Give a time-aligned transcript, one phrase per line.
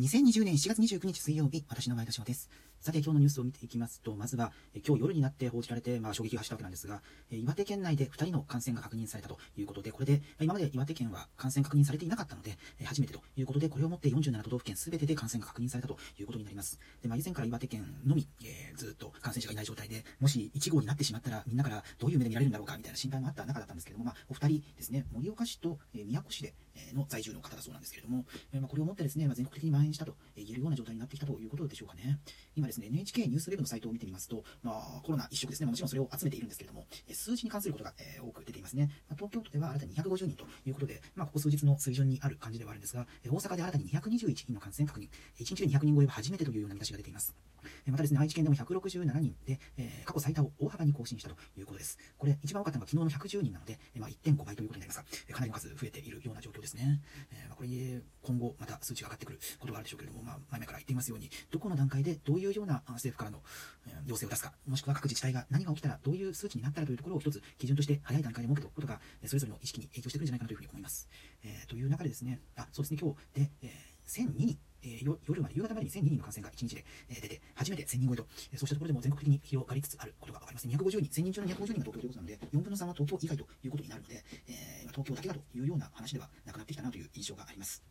[0.00, 2.48] 2020年4月29日水曜日、私のワイドショーです。
[2.82, 12.56] さて、今日のニュースを見ていきますと、まずは、え今日夜になって報じられて、まあ、衝撃が走ったわけなんですが、岩手県内で2人の感染が確認されたということで、これで、今まで岩手県は感染確認されていなかったので、
[12.86, 16.78] 初めてということで、これをもって47都道府県全てで感染が確認されたということになります。
[17.02, 26.54] で、まあ、以前から岩手県のみ、えー、ずっと感染者がいない状態で、もし1号になってしまったら、みんなからどういう目で見られるんだろうか、みたいな心配もあった中だったんですけれども、まあ、お二人ですね、盛岡市と、宮古市で、
[26.94, 28.24] の在住の方だそうなんですけれども、
[28.54, 32.18] まあ、これをもってですね、まあ、全国的に蔓延したと言えるような状態になってきたということでしょうかね。
[32.56, 38.90] 今ですね、NHK ニュースウェブのサイトを見てみますと、まあ、コロナ一色ですね、もちろんそれを集めているんですけれども、え数字に関することが、え多く出ていますね。
[39.08, 47.34] まあ、東京都では新たに250人ということで、まあ、ここ数日の水準にある感じではあるんですが、え大阪で新たに221人の感染確認、1日で200人超えは初めてというような見出しが出ています。
[47.86, 51.98] またですね、愛知県でも167人で、えー、過去最多を大幅に更新したということです。
[52.18, 57.00] これ、一番多かったのが昨日の110人なので、え、まあ、1.5倍ということになりますが、え、かなりの数増えているような状況ですね。
[57.32, 57.68] えまあ、これ、
[58.22, 63.42] 今後また数値が上がってくることがあるでしょうけれども、まあ、前々から言っていますように、どこの段階でどういうような政府からの、
[64.06, 71.08] 要請を出すか、もしくは各自治体が何が起きたらどういう数値になったらというところを一つ基準として早い段階で設けておくことが、それぞれの意識に影響してくるんじゃないかなというふうに思います。
[71.44, 73.70] えという中でですね、あ、そうですね、今日で、え
[74.06, 80.68] 1002人えー、夜まで、夕方までに1002人の感染が1日で、えー、出て、初めて1000人超えと、えー、そうしたところでも全国的に広がりつつあることが分かります。
[80.68, 87.82] 250人、1000人中の250人が東京ということなので、4分の3は東京以外ということになるので、えー、東京だけだというような話ではなくなってきたなという印象があります。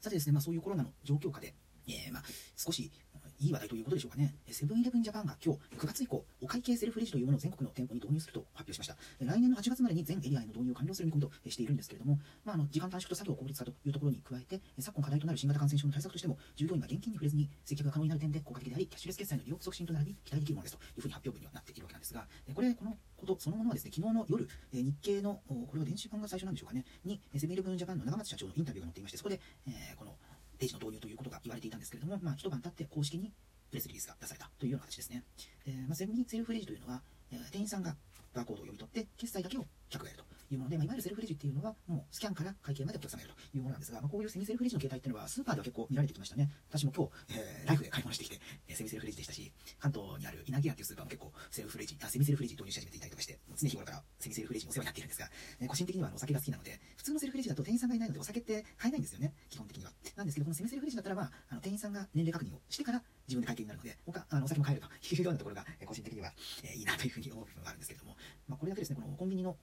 [0.00, 1.54] さてですね、まあ、そういうコロナの状況下で、
[1.88, 2.22] えー、まあ、
[2.56, 2.90] 少し
[3.38, 4.34] いい話題ということでしょうかね。
[4.50, 8.96] セブンイレブンジャパンが今日9月以降、お会計セルフレジというものを全国の店舗に導入すると発表しました。
[9.20, 30.15] 来年の8月までに全エリアへの導入を完了する見込みとしているんですけれども、まあ、あの時間短縮と作業効率化というところに加えて、昨今課題となる新型感染症の対策としても、従業員が現金に触れずに接客が可能になる点で効果的であり、キャッシュレス決済の利用促進となり、期待できるものですというふうに発表文にはなっているわけなんですが、これ、このことそのものはですね、昨日の夜、日経の、これは電子版が最初なんでしょうかね、に、セブンイレブンジャパンの長松社長のインタビューが載っていまして、そこで、えー、この
[30.58, 33.32] レジの導入ということが言われていたんですけれども、まあ、一晩経って公式に
[33.70, 35.24] プレスリリースが出されたというような形ですね。
[35.64, 37.96] でまあ、セルフレジというのは、えー、店員さんが
[38.32, 40.36] バーコードを読み取って、決済だけを客がやると。
[40.50, 46.50] いうもので、まあ、いわゆるセルフレジっていうのは、もうスキャンから会計までお客様やるというものなんですが、まあ、こういうセミセルフレジの形態っていうのは、スーパーでは結構見られてきましたね。
[46.70, 48.38] 私も今日、えー、ライフで買い物してきて、
[48.68, 55.28] えー、セミセルフレジでしたし、関東にある稲城屋っていうスーパーも結構セルフレジ、あセミセルフレジ導入し始めていたりとかして、常日頃からセミセルフレジにお世話になっているんですが、
[55.60, 59.32] えー、個人的にはお酒が好きなので、普通のセルフレジだと店員さんがいないのでお酒って買えないんですよね、
[60.96, 66.32] だったら、まあ、あの店員さんが年齢確認をしてから自分で会計になるので、他あのお酒も買えると いうようなところが、えー、個人的には、
[66.64, 68.16] えー、いいなというふうに思う部分があるんですけれども、
[68.48, 69.56] まあ、これだけですね、このコンビニの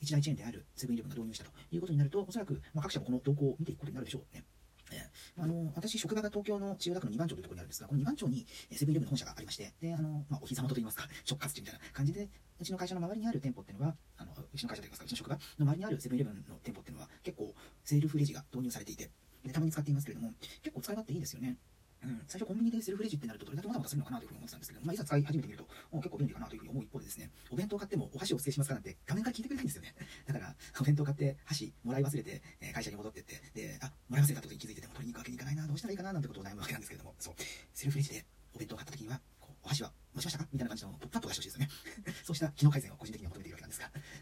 [0.00, 4.44] 一大チェーンであるセブンイレブンが導入したということになると、おそらく、まあ、各社もこの動向を見ていくことになるでしょうね。
[4.92, 12.28] えー、あの私、職場が東京の千代田区の2番町というところにあるんですが、この2番町にセブンイレブンの本社がありまして、で、あの、まあ、お膝元といいますか、 直轄地みたいな感じで、
[12.60, 17.54] うちの会社の周りにある店舗っていうのは、あの、うちの会社といいますか、うちの職場の周りにあるセブンイレブンの店舗っていうのは、結構、
[17.84, 19.10] セールフレジが導入されていて、
[19.52, 20.32] たまに使っていますけれども、
[20.62, 21.56] 結構使い勝手いいですよね。
[22.04, 29.94] うん、最初コンビニでセルフレジってなるとどれだけまだまだするのかなというふうに思ってたんですけど、まあ、いざ使い始めてみると、結構便利かなというふうに思う一方でですね、お弁当買ってもお箸をお付けしますかなんて画面から聞いてくれないんですよね。
[30.26, 37.34] だから、お弁当買って箸もらい忘れて、え、会社に戻ってって、で、あ、もらい忘れたことに気づいてても取りに行くわけにいかないな、どうしたらいいかななんてことを悩むわけなんですけども、そう、
[37.72, 40.48] セルフレジでお弁当を買った時には、こう、お箸は持ちましたか？
[40.52, 42.14] みたいな感じのポップアップがしてほしいですよね。
[42.22, 43.43] そうした機能改善を個人的に求め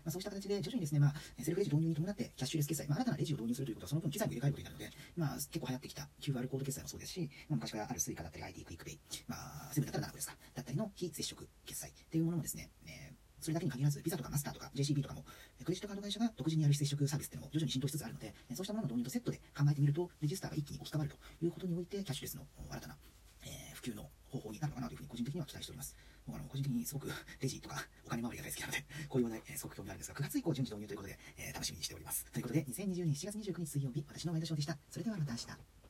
[0.05, 15.25] まあ、そうした形で徐々にですね、まあ、セルフレジ導入に伴ってキャッシュレス決済、まあ、新たなレジを導入するということはその分機材も入れ替えることになるので、まあ、結構流行ってきた QR コード決済もそうですし、まあ、昔からある Suica だったり ID クイックペイ、まあ、セブンだったら nanaco ですか、だったりの非接触決済っていうものもですね、えーそれだけに限らず、ビザとかマスターとか JCB とかも、
[15.65, 22.97] クレジットカード会社が独自にやる非接触サービスっていうのも徐々に浸透しつつあるので、そうしたものの導入とセットで考えてみると、レジスターが一気に置き換わるということにおいて、キャッシュレスの新たな、
[23.83, 25.97] 普及の方法になるのかなというふうに個人的には期待しております。
[26.25, 27.11] 僕あの個人的にすごく
[27.41, 27.77] レジとか
[28.07, 32.25] お金回りが大好きなので、 こういう話題、えー、すごく興味あるんですが、9月以降順次導入ということで、えー、楽しみにしております。
[32.31, 34.79] ということで、2020年7月29日水曜日、私のワイドショーでした。
[34.89, 35.82] それではまた明日。